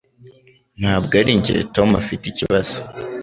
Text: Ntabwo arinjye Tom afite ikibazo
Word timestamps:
Ntabwo 0.79 1.13
arinjye 1.21 1.55
Tom 1.75 1.89
afite 2.01 2.23
ikibazo 2.27 2.75